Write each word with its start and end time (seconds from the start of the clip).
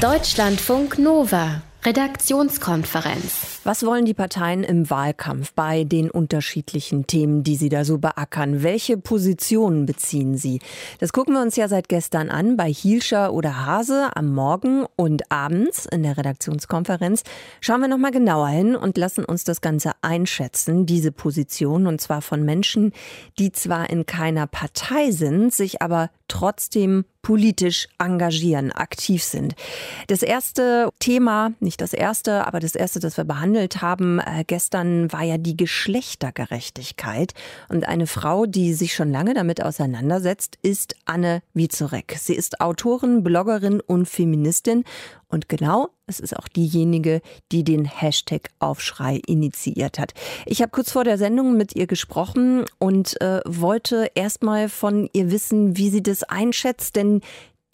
Deutschlandfunk 0.00 0.98
Nova 0.98 1.62
Redaktionskonferenz. 1.84 3.60
Was 3.64 3.84
wollen 3.84 4.06
die 4.06 4.14
Parteien 4.14 4.64
im 4.64 4.88
Wahlkampf 4.88 5.52
bei 5.52 5.84
den 5.84 6.10
unterschiedlichen 6.10 7.06
Themen, 7.06 7.44
die 7.44 7.56
sie 7.56 7.68
da 7.68 7.84
so 7.84 7.98
beackern? 7.98 8.62
Welche 8.62 8.96
Positionen 8.96 9.84
beziehen 9.86 10.36
sie? 10.36 10.60
Das 10.98 11.12
gucken 11.12 11.34
wir 11.34 11.42
uns 11.42 11.56
ja 11.56 11.68
seit 11.68 11.88
gestern 11.88 12.30
an 12.30 12.56
bei 12.56 12.72
Hielscher 12.72 13.32
oder 13.32 13.66
Hase 13.66 14.16
am 14.16 14.34
Morgen 14.34 14.86
und 14.96 15.30
abends 15.30 15.86
in 15.86 16.02
der 16.02 16.16
Redaktionskonferenz. 16.16 17.22
Schauen 17.60 17.80
wir 17.80 17.88
nochmal 17.88 18.12
genauer 18.12 18.48
hin 18.48 18.76
und 18.76 18.98
lassen 18.98 19.24
uns 19.24 19.44
das 19.44 19.60
Ganze 19.60 19.92
einschätzen, 20.00 20.86
diese 20.86 21.12
Position, 21.12 21.86
und 21.86 22.00
zwar 22.00 22.22
von 22.22 22.44
Menschen, 22.44 22.92
die 23.38 23.52
zwar 23.52 23.90
in 23.90 24.06
keiner 24.06 24.46
Partei 24.46 25.10
sind, 25.10 25.52
sich 25.52 25.82
aber 25.82 26.10
trotzdem 26.28 27.04
politisch 27.22 27.88
engagieren, 27.98 28.70
aktiv 28.70 29.24
sind. 29.24 29.54
Das 30.08 30.22
erste 30.22 30.90
Thema, 30.98 31.52
nicht 31.58 31.80
das 31.80 31.94
erste, 31.94 32.46
aber 32.46 32.60
das 32.60 32.74
erste, 32.74 33.00
das 33.00 33.16
wir 33.16 33.24
behandelt 33.24 33.80
haben 33.80 34.18
äh, 34.18 34.44
gestern, 34.46 35.10
war 35.12 35.22
ja 35.22 35.38
die 35.38 35.56
Geschlechtergerechtigkeit. 35.56 37.32
Und 37.68 37.88
eine 37.88 38.06
Frau, 38.06 38.44
die 38.46 38.74
sich 38.74 38.94
schon 38.94 39.10
lange 39.10 39.32
damit 39.32 39.62
auseinandersetzt, 39.62 40.58
ist 40.62 40.96
Anne 41.06 41.42
Wiezorek. 41.54 42.16
Sie 42.18 42.34
ist 42.34 42.60
Autorin, 42.60 43.24
Bloggerin 43.24 43.80
und 43.80 44.06
Feministin. 44.06 44.84
Und 45.34 45.48
genau, 45.48 45.88
es 46.06 46.20
ist 46.20 46.36
auch 46.36 46.46
diejenige, 46.46 47.20
die 47.50 47.64
den 47.64 47.86
Hashtag 47.86 48.50
Aufschrei 48.60 49.20
initiiert 49.26 49.98
hat. 49.98 50.14
Ich 50.46 50.62
habe 50.62 50.70
kurz 50.70 50.92
vor 50.92 51.02
der 51.02 51.18
Sendung 51.18 51.56
mit 51.56 51.74
ihr 51.74 51.88
gesprochen 51.88 52.66
und 52.78 53.20
äh, 53.20 53.40
wollte 53.44 54.12
erstmal 54.14 54.68
von 54.68 55.10
ihr 55.12 55.32
wissen, 55.32 55.76
wie 55.76 55.90
sie 55.90 56.04
das 56.04 56.22
einschätzt, 56.22 56.94
denn 56.94 57.20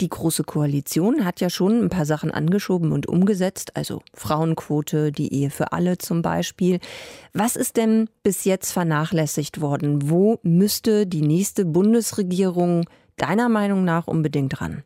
die 0.01 0.09
Große 0.09 0.43
Koalition 0.43 1.23
hat 1.23 1.39
ja 1.39 1.51
schon 1.51 1.83
ein 1.83 1.89
paar 1.89 2.07
Sachen 2.07 2.31
angeschoben 2.31 2.91
und 2.93 3.07
umgesetzt, 3.07 3.77
also 3.77 4.01
Frauenquote, 4.15 5.11
die 5.11 5.31
Ehe 5.31 5.51
für 5.51 5.71
alle 5.71 5.99
zum 5.99 6.23
Beispiel. 6.23 6.79
Was 7.33 7.55
ist 7.55 7.77
denn 7.77 8.09
bis 8.23 8.43
jetzt 8.43 8.71
vernachlässigt 8.71 9.61
worden? 9.61 10.09
Wo 10.09 10.39
müsste 10.41 11.05
die 11.05 11.21
nächste 11.21 11.65
Bundesregierung 11.65 12.89
deiner 13.17 13.49
Meinung 13.49 13.85
nach 13.85 14.07
unbedingt 14.07 14.59
ran? 14.61 14.83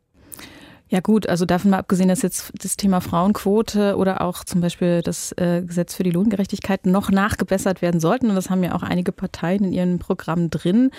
Ja 0.87 0.99
gut, 0.99 1.27
also 1.27 1.45
davon 1.45 1.71
mal 1.71 1.79
abgesehen, 1.79 2.09
dass 2.09 2.21
jetzt 2.21 2.53
das 2.61 2.77
Thema 2.77 3.01
Frauenquote 3.01 3.97
oder 3.97 4.21
auch 4.21 4.43
zum 4.43 4.61
Beispiel 4.61 5.01
das 5.01 5.31
äh, 5.31 5.63
Gesetz 5.65 5.95
für 5.95 6.03
die 6.03 6.11
Lohngerechtigkeit 6.11 6.85
noch 6.85 7.09
nachgebessert 7.09 7.81
werden 7.81 7.99
sollten, 7.99 8.29
und 8.29 8.35
das 8.35 8.51
haben 8.51 8.63
ja 8.63 8.75
auch 8.75 8.83
einige 8.83 9.11
Parteien 9.11 9.63
in 9.63 9.73
ihren 9.73 9.97
Programmen 9.97 10.51
drin, 10.51 10.91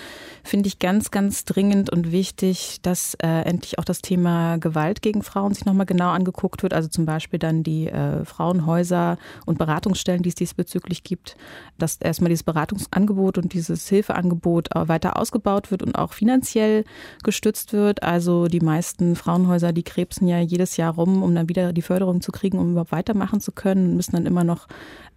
finde 0.43 0.67
ich 0.67 0.79
ganz, 0.79 1.09
ganz 1.09 1.45
dringend 1.45 1.89
und 1.89 2.11
wichtig, 2.11 2.79
dass 2.81 3.13
äh, 3.23 3.27
endlich 3.27 3.79
auch 3.79 3.85
das 3.85 4.01
Thema 4.01 4.57
Gewalt 4.57 5.01
gegen 5.01 5.23
Frauen 5.23 5.53
sich 5.53 5.63
nochmal 5.63 5.85
genau 5.85 6.09
angeguckt 6.09 6.63
wird. 6.63 6.73
Also 6.73 6.89
zum 6.89 7.05
Beispiel 7.05 7.39
dann 7.39 7.63
die 7.63 7.87
äh, 7.87 8.25
Frauenhäuser 8.25 9.17
und 9.45 9.57
Beratungsstellen, 9.57 10.21
die 10.21 10.29
es 10.29 10.35
diesbezüglich 10.35 11.05
gibt, 11.05 11.37
dass 11.77 11.95
erstmal 11.95 12.27
dieses 12.27 12.43
Beratungsangebot 12.43 13.37
und 13.37 13.53
dieses 13.53 13.87
Hilfeangebot 13.87 14.67
weiter 14.73 15.17
ausgebaut 15.17 15.71
wird 15.71 15.81
und 15.81 15.95
auch 15.95 16.11
finanziell 16.11 16.83
gestützt 17.23 17.71
wird. 17.71 18.03
Also 18.03 18.47
die 18.47 18.59
meisten 18.59 19.15
Frauenhäuser, 19.15 19.71
die 19.71 19.86
krebsen 19.87 20.27
ja 20.27 20.39
jedes 20.39 20.77
Jahr 20.77 20.93
rum, 20.93 21.23
um 21.23 21.33
dann 21.33 21.49
wieder 21.49 21.73
die 21.73 21.81
Förderung 21.81 22.21
zu 22.21 22.31
kriegen, 22.31 22.59
um 22.59 22.71
überhaupt 22.71 22.91
weitermachen 22.91 23.39
zu 23.39 23.51
können 23.51 23.89
und 23.89 23.95
müssen 23.95 24.15
dann 24.15 24.25
immer 24.25 24.43
noch 24.43 24.67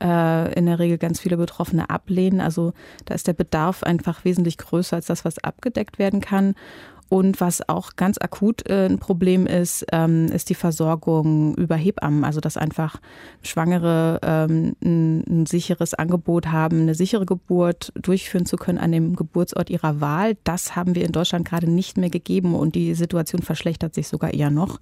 äh, 0.02 0.54
in 0.54 0.66
der 0.66 0.78
Regel 0.78 0.96
ganz 0.96 1.20
viele 1.20 1.36
Betroffene 1.36 1.90
ablehnen. 1.90 2.40
Also 2.40 2.72
da 3.04 3.14
ist 3.14 3.26
der 3.26 3.34
Bedarf 3.34 3.82
einfach 3.82 4.24
wesentlich 4.24 4.56
größer 4.56 4.96
als 4.96 5.06
das, 5.06 5.24
was 5.24 5.38
abgedeckt 5.38 5.98
werden 5.98 6.20
kann. 6.20 6.54
Und 7.10 7.40
was 7.40 7.68
auch 7.68 7.96
ganz 7.96 8.18
akut 8.18 8.70
äh, 8.70 8.86
ein 8.86 9.00
Problem 9.00 9.44
ist, 9.44 9.84
ähm, 9.90 10.26
ist 10.26 10.48
die 10.48 10.54
Versorgung 10.54 11.56
über 11.56 11.74
Hebammen. 11.74 12.24
Also 12.24 12.38
dass 12.40 12.56
einfach 12.56 13.00
Schwangere 13.42 14.20
ähm, 14.22 14.76
ein, 14.80 15.24
ein, 15.28 15.46
sicheres 15.46 15.92
Angebot 15.92 16.46
haben, 16.52 16.82
eine 16.82 16.94
sichere 16.94 17.26
Geburt 17.26 17.92
durchführen 18.00 18.46
zu 18.46 18.56
können 18.56 18.78
an 18.78 18.92
dem 18.92 19.16
Geburtsort 19.16 19.70
ihrer 19.70 20.00
Wahl. 20.00 20.36
Das 20.44 20.76
haben 20.76 20.94
wir 20.94 21.04
in 21.04 21.10
Deutschland 21.10 21.48
gerade 21.48 21.68
nicht 21.68 21.98
mehr 21.98 22.10
gegeben 22.10 22.54
und 22.54 22.76
die 22.76 22.94
Situation 22.94 23.42
verschlechtert 23.42 23.92
sich 23.92 24.06
sogar 24.06 24.32
eher 24.32 24.50
noch. 24.50 24.78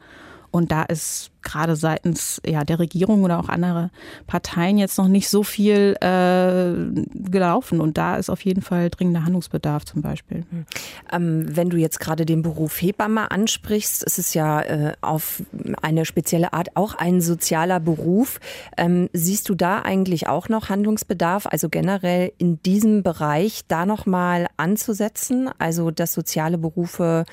Und 0.51 0.73
da 0.73 0.83
ist 0.83 1.31
gerade 1.43 1.77
seitens 1.77 2.41
ja, 2.45 2.65
der 2.65 2.79
Regierung 2.79 3.25
oder 3.25 3.39
auch 3.39 3.49
anderer 3.49 3.91
Parteien 4.27 4.79
jetzt 4.79 4.99
noch 4.99 5.09
nicht 5.09 5.29
so 5.29 5.43
viel 5.43 5.97
äh, 6.01 7.31
gelaufen. 7.31 7.81
Und 7.81 7.97
da 7.97 8.17
ist 8.17 8.29
auf 8.29 8.45
jeden 8.45 8.63
Fall 8.63 8.91
dringender 8.91 9.25
Handlungsbedarf 9.25 9.85
zum 9.85 10.03
Beispiel. 10.03 10.45
Hm. 10.51 10.67
Ähm, 11.13 11.57
wenn 11.57 11.71
du 11.71 11.77
jetzt 11.77 12.01
gerade 12.01 12.27
den 12.27 12.43
Beruf 12.43 12.81
Hebamme 12.81 13.31
ansprichst, 13.31 14.03
ist 14.03 14.19
es 14.19 14.35
ja 14.35 14.61
äh, 14.61 14.93
auf 15.01 15.43
eine 15.81 16.05
spezielle 16.05 16.53
Art 16.53 16.77
auch 16.77 16.95
ein 16.95 17.21
sozialer 17.21 17.81
Beruf. 17.81 18.41
Ähm, 18.77 19.09
siehst 19.13 19.49
du 19.49 19.55
da 19.55 19.83
eigentlich 19.83 20.27
auch 20.27 20.49
noch 20.49 20.69
Handlungsbedarf, 20.69 21.47
also 21.47 21.69
generell 21.69 22.33
in 22.39 22.63
diesem 22.63 23.03
Bereich 23.03 23.63
da 23.69 23.87
nochmal 23.87 24.49
anzusetzen, 24.57 25.49
also 25.59 25.91
dass 25.91 26.13
soziale 26.13 26.59
Berufe 26.59 27.25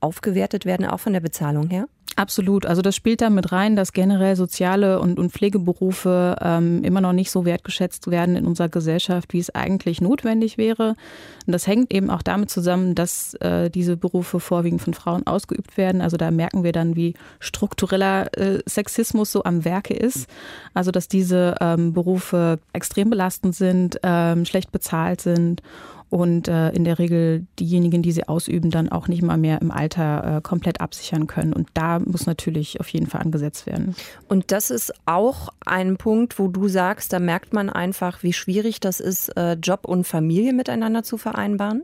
aufgewertet 0.00 0.64
werden, 0.64 0.86
auch 0.86 1.00
von 1.00 1.12
der 1.12 1.20
Bezahlung 1.20 1.68
her? 1.68 1.86
Absolut. 2.16 2.66
Also 2.66 2.82
das 2.82 2.96
spielt 2.96 3.20
da 3.20 3.30
mit 3.30 3.52
rein, 3.52 3.76
dass 3.76 3.92
generell 3.92 4.36
soziale 4.36 5.00
und, 5.00 5.18
und 5.18 5.32
Pflegeberufe 5.32 6.36
ähm, 6.40 6.82
immer 6.84 7.00
noch 7.00 7.12
nicht 7.12 7.30
so 7.30 7.44
wertgeschätzt 7.44 8.10
werden 8.10 8.36
in 8.36 8.46
unserer 8.46 8.68
Gesellschaft, 8.68 9.32
wie 9.32 9.38
es 9.38 9.54
eigentlich 9.54 10.00
notwendig 10.00 10.58
wäre. 10.58 10.96
Und 11.46 11.52
das 11.52 11.66
hängt 11.66 11.92
eben 11.92 12.10
auch 12.10 12.22
damit 12.22 12.50
zusammen, 12.50 12.94
dass 12.94 13.34
äh, 13.34 13.70
diese 13.70 13.96
Berufe 13.96 14.40
vorwiegend 14.40 14.82
von 14.82 14.94
Frauen 14.94 15.26
ausgeübt 15.26 15.76
werden. 15.76 16.00
Also 16.00 16.16
da 16.16 16.30
merken 16.30 16.64
wir 16.64 16.72
dann, 16.72 16.96
wie 16.96 17.14
struktureller 17.38 18.36
äh, 18.36 18.58
Sexismus 18.66 19.32
so 19.32 19.44
am 19.44 19.64
Werke 19.64 19.94
ist. 19.94 20.26
Also 20.74 20.90
dass 20.90 21.08
diese 21.08 21.54
ähm, 21.60 21.92
Berufe 21.92 22.58
extrem 22.72 23.10
belastend 23.10 23.54
sind, 23.54 23.98
ähm, 24.02 24.44
schlecht 24.44 24.72
bezahlt 24.72 25.20
sind 25.20 25.62
und 26.10 26.48
äh, 26.48 26.70
in 26.70 26.84
der 26.84 26.98
Regel 26.98 27.46
diejenigen, 27.60 28.02
die 28.02 28.10
sie 28.10 28.26
ausüben, 28.26 28.70
dann 28.70 28.88
auch 28.88 29.06
nicht 29.06 29.22
mal 29.22 29.38
mehr 29.38 29.62
im 29.62 29.70
Alter 29.70 30.38
äh, 30.38 30.40
komplett 30.40 30.80
absichern 30.80 31.28
können. 31.28 31.52
Und 31.52 31.68
da 31.74 31.99
muss 32.06 32.26
natürlich 32.26 32.80
auf 32.80 32.88
jeden 32.88 33.06
Fall 33.06 33.22
angesetzt 33.22 33.66
werden. 33.66 33.94
Und 34.28 34.52
das 34.52 34.70
ist 34.70 34.92
auch 35.06 35.48
ein 35.64 35.96
Punkt, 35.96 36.38
wo 36.38 36.48
du 36.48 36.68
sagst, 36.68 37.12
da 37.12 37.18
merkt 37.18 37.52
man 37.52 37.70
einfach, 37.70 38.22
wie 38.22 38.32
schwierig 38.32 38.80
das 38.80 39.00
ist, 39.00 39.36
äh, 39.36 39.54
Job 39.54 39.84
und 39.84 40.06
Familie 40.06 40.52
miteinander 40.52 41.02
zu 41.02 41.18
vereinbaren? 41.18 41.82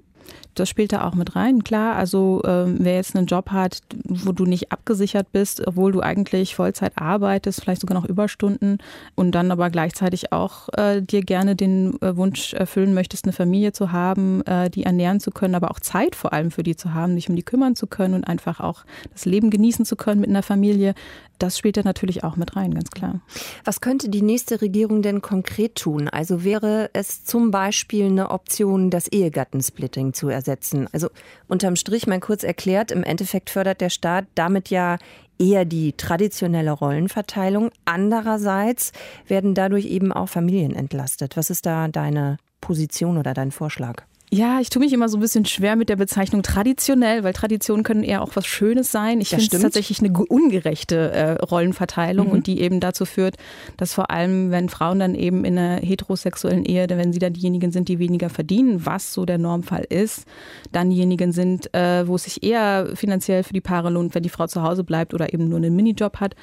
Das 0.55 0.71
spielt 0.71 0.93
da 0.93 1.07
auch 1.07 1.15
mit 1.15 1.37
rein, 1.37 1.65
klar. 1.65 1.97
Also 1.97 2.43
ähm, 2.47 2.79
wer 2.81 2.97
jetzt 2.97 3.15
einen 3.15 3.27
Job 3.27 3.51
hat, 3.51 3.81
wo 4.05 4.33
du 4.33 4.47
nicht 4.47 4.73
abgesichert 4.73 5.31
bist, 5.31 5.67
obwohl 5.67 5.93
du 5.93 6.01
eigentlich 6.01 6.57
Vollzeit 6.57 6.93
arbeitest, 6.97 7.61
vielleicht 7.61 7.83
sogar 7.83 7.99
noch 7.99 8.09
Überstunden 8.09 8.79
und 9.15 9.33
dann 9.33 9.51
aber 9.51 9.69
gleichzeitig 9.69 10.33
auch 10.33 10.69
äh, 10.73 11.03
dir 11.03 11.23
gerne 11.23 11.57
den 11.57 12.01
äh, 12.01 12.17
Wunsch 12.17 12.55
erfüllen 12.55 12.95
möchtest, 12.95 13.27
eine 13.27 13.33
Familie 13.33 13.73
zu 13.73 13.93
haben, 13.93 14.43
äh, 14.47 14.71
die 14.71 14.85
ernähren 14.85 15.21
zu 15.21 15.31
können, 15.31 15.55
aber 15.55 15.71
auch 15.71 15.81
Zeit 15.81 16.15
vor 16.15 16.33
allem 16.33 16.51
für 16.51 16.63
die 16.63 16.77
zu 16.77 16.95
haben, 16.95 17.17
dich 17.17 17.29
um 17.29 17.37
die 17.37 17.43
kümmern 17.43 17.77
zu 17.77 17.87
können 17.87 18.15
und 18.15 18.25
einfach 18.25 18.61
auch 18.61 18.85
das 19.13 19.27
Leben 19.27 19.51
genießen 19.51 19.85
zu 19.85 19.95
können 19.97 20.23
mit 20.23 20.31
einer 20.31 20.43
Familie, 20.43 20.95
das 21.39 21.59
spielt 21.59 21.77
da 21.77 21.83
natürlich 21.83 22.25
auch 22.25 22.37
mit 22.37 22.57
rein, 22.57 22.75
ganz 22.75 22.91
klar. 22.91 23.21
Was 23.65 23.81
könnte 23.81 24.09
die 24.09 24.23
nächste 24.23 24.61
Regierung 24.61 25.03
denn 25.03 25.23
konkret 25.23 25.75
tun? 25.77 26.09
Also 26.09 26.45
wäre 26.45 26.91
es 26.93 27.25
zum 27.25 27.51
Beispiel 27.51 28.07
eine 28.07 28.31
Option, 28.31 28.91
das 28.91 29.09
Ehegattensplitting 29.09 30.13
zu 30.13 30.29
ersetzen? 30.29 30.89
Also 30.93 31.09
unterm 31.49 31.77
Strich 31.77 32.07
mal 32.07 32.21
kurz 32.21 32.43
erklärt, 32.43 32.91
im 32.91 33.03
Endeffekt 33.03 33.51
fördert 33.51 33.81
der 33.81 33.91
Staat 33.91 34.27
damit 34.35 34.71
ja 34.71 34.99
eher 35.39 35.65
die 35.65 35.93
traditionelle 35.93 36.73
Rollenverteilung. 36.73 37.71
Andererseits 37.85 38.93
werden 39.27 39.55
dadurch 39.55 39.87
eben 39.87 40.13
auch 40.13 40.29
Familien 40.29 40.75
entlastet. 40.75 41.37
Was 41.37 41.51
ist 41.51 41.67
da 41.67 41.89
deine 41.89 42.39
Position 42.61 43.19
oder 43.19 43.35
dein 43.35 43.51
Vorschlag? 43.51 44.05
Ja, 44.33 44.59
ich 44.61 44.71
tue 44.71 44.81
mich 44.81 44.93
immer 44.93 45.09
so 45.09 45.19
ein 45.19 45.21
bisschen 45.21 45.45
schwer 45.45 45.77
mit 45.77 45.89
der 45.89 45.95
Bezeichnung 45.95 46.43
traditionell, 46.43 47.23
weil 47.23 47.33
Traditionen 47.33 47.85
können 47.85 48.03
eher 48.03 48.23
auch 48.23 48.35
was 48.35 48.45
Schönes 48.45 48.91
sein. 48.91 49.21
Ich 49.21 49.29
finde 49.29 49.45
es 49.45 49.63
tatsächlich 49.63 50.01
eine 50.01 50.13
ungerechte 50.13 51.13
äh, 51.13 51.33
Rollenverteilung 51.45 52.27
mhm. 52.27 52.33
und 52.33 52.47
die 52.49 52.61
eben 52.61 52.81
dazu 52.81 53.05
führt, 53.05 53.37
dass 53.77 53.95
vor 53.95 54.11
allem, 54.11 54.51
wenn 54.51 54.69
Frauen 54.69 54.99
dann 54.99 55.15
eben 55.15 55.45
in 55.45 55.57
einer 55.57 55.81
heterosexuellen 55.81 56.65
Ehe, 56.65 56.89
wenn 56.89 57.13
sie 57.13 57.21
dann 57.21 57.34
diejenigen 57.34 57.71
sind, 57.71 57.89
die 57.89 58.01
weniger 58.01 58.28
verdienen, 58.28 58.84
was 58.84 59.13
so 59.13 59.25
der 59.27 59.39
Normfall 59.39 59.84
ist, 59.89 60.25
dann 60.72 60.91
diejenigen 60.91 61.31
sind, 61.31 61.72
äh, 61.72 62.09
wo 62.09 62.17
es 62.17 62.25
sich 62.25 62.43
eher 62.43 62.91
finanziell 62.95 63.45
für 63.45 63.53
die 63.53 63.61
Paare 63.61 63.91
lohnt, 63.91 64.17
wenn 64.17 64.25
die 64.25 64.29
Frau 64.29 64.49
zu 64.49 64.63
Hause 64.63 64.83
bleibt 64.83 65.15
oder 65.15 65.33
eben 65.33 65.49
nur 65.49 65.59
einen 65.59 65.77
Minijob 65.77 66.19
hat 66.19 66.34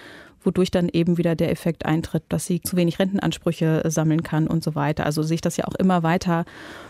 wodurch 0.46 0.72
dann 0.72 0.90
eben 0.90 1.18
wieder 1.18 1.36
der 1.36 1.52
Effekt 1.52 1.86
eintritt, 1.86 2.24
dass 2.30 2.46
sie 2.46 2.62
zu 2.62 2.76
wenig 2.76 3.00
Rentenansprüche 3.00 3.84
sammeln 3.86 4.24
kann 4.24 4.48
und 4.48 4.64
so 4.64 4.76
weiter. 4.76 5.06
Also 5.06 5.24
sich 5.24 5.42
das 5.42 5.58
ja 5.58 5.66
auch 5.66 5.76
immer 5.76 6.04
weiter 6.04 6.46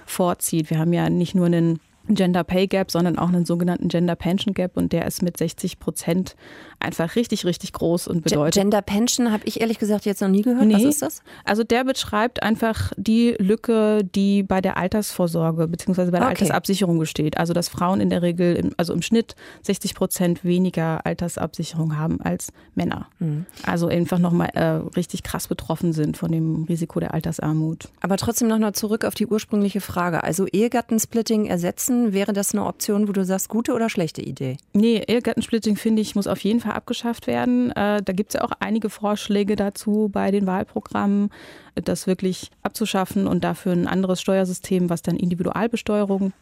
vorzieht. 0.05 0.69
Wir 0.69 0.79
haben 0.79 0.93
ja 0.93 1.09
nicht 1.09 1.35
nur 1.35 1.45
einen 1.45 1.79
Gender 2.09 2.43
Pay 2.43 2.67
Gap, 2.67 2.91
sondern 2.91 3.17
auch 3.17 3.29
einen 3.29 3.45
sogenannten 3.45 3.87
Gender 3.87 4.15
Pension 4.15 4.53
Gap 4.53 4.77
und 4.77 4.91
der 4.91 5.05
ist 5.05 5.21
mit 5.21 5.37
60 5.37 5.79
Prozent 5.79 6.35
einfach 6.79 7.15
richtig, 7.15 7.45
richtig 7.45 7.73
groß 7.73 8.07
und 8.07 8.23
bedeutet. 8.23 8.55
Gender 8.55 8.81
Pension 8.81 9.31
habe 9.31 9.43
ich 9.45 9.61
ehrlich 9.61 9.79
gesagt 9.79 10.05
jetzt 10.05 10.21
noch 10.21 10.27
nie 10.27 10.41
gehört. 10.41 10.65
Nee. 10.65 10.75
Was 10.75 10.83
ist 10.83 11.01
das? 11.01 11.21
Also 11.45 11.63
der 11.63 11.83
beschreibt 11.85 12.43
einfach 12.43 12.91
die 12.97 13.35
Lücke, 13.39 14.03
die 14.03 14.43
bei 14.43 14.59
der 14.59 14.77
Altersvorsorge 14.77 15.67
bzw. 15.67 16.05
bei 16.05 16.19
der 16.19 16.23
Okay. 16.23 16.29
Altersabsicherung 16.29 16.99
besteht. 16.99 17.37
Also 17.37 17.53
dass 17.53 17.69
Frauen 17.69 18.01
in 18.01 18.09
der 18.09 18.21
Regel, 18.21 18.55
im, 18.55 18.71
also 18.77 18.93
im 18.93 19.01
Schnitt 19.01 19.35
60 19.61 19.95
Prozent 19.95 20.43
weniger 20.43 21.05
Altersabsicherung 21.05 21.97
haben 21.97 22.19
als 22.21 22.51
Männer. 22.75 23.07
Mhm. 23.19 23.45
Also 23.65 23.87
einfach 23.87 24.19
nochmal 24.19 24.49
äh, 24.53 24.65
richtig 24.97 25.23
krass 25.23 25.47
betroffen 25.47 25.93
sind 25.93 26.17
von 26.17 26.31
dem 26.31 26.63
Risiko 26.65 26.99
der 26.99 27.13
Altersarmut. 27.13 27.89
Aber 28.01 28.17
trotzdem 28.17 28.47
noch 28.47 28.59
mal 28.59 28.73
zurück 28.73 29.05
auf 29.05 29.15
die 29.15 29.27
ursprüngliche 29.27 29.79
Frage. 29.81 30.23
Also 30.23 30.47
Ehegattensplitting 30.47 31.45
ersetzen, 31.45 31.92
wäre 32.13 32.33
das 32.33 32.53
eine 32.53 32.65
Option, 32.65 33.07
wo 33.07 33.11
du 33.11 33.23
sagst, 33.23 33.49
gute 33.49 33.73
oder 33.73 33.89
schlechte 33.89 34.21
Idee? 34.21 34.57
Nee, 34.73 35.03
Ehegattensplitting 35.07 35.75
finde 35.75 36.01
ich, 36.01 36.15
muss 36.15 36.27
auf 36.27 36.39
jeden 36.39 36.59
Fall 36.59 36.73
abgeschafft 36.73 37.27
werden. 37.27 37.71
Äh, 37.71 38.01
da 38.01 38.13
gibt 38.13 38.33
es 38.33 38.39
ja 38.39 38.45
auch 38.45 38.51
einige 38.59 38.89
Vorschläge 38.89 39.55
dazu 39.55 40.09
bei 40.11 40.31
den 40.31 40.45
Wahlprogrammen, 40.45 41.29
das 41.75 42.07
wirklich 42.07 42.51
abzuschaffen 42.61 43.27
und 43.27 43.43
dafür 43.43 43.73
ein 43.73 43.87
anderes 43.87 44.21
Steuersystem, 44.21 44.89
was 44.89 45.01
dann 45.01 45.15
Individualbesteuerung 45.15 46.33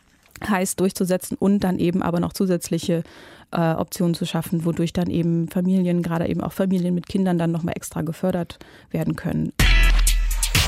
heißt, 0.47 0.79
durchzusetzen 0.79 1.37
und 1.37 1.59
dann 1.59 1.77
eben 1.79 2.01
aber 2.01 2.19
noch 2.19 2.33
zusätzliche 2.33 3.03
äh, 3.51 3.73
Optionen 3.73 4.15
zu 4.15 4.25
schaffen, 4.25 4.65
wodurch 4.65 4.93
dann 4.93 5.09
eben 5.09 5.47
Familien, 5.49 6.01
gerade 6.01 6.27
eben 6.27 6.41
auch 6.41 6.53
Familien 6.53 6.95
mit 6.95 7.07
Kindern, 7.07 7.37
dann 7.37 7.51
nochmal 7.51 7.75
extra 7.75 8.01
gefördert 8.01 8.57
werden 8.89 9.15
können. 9.15 9.53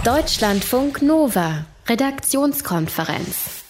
Deutschlandfunk 0.03 1.01
Nova, 1.01 1.65
Redaktionskonferenz. 1.87 3.62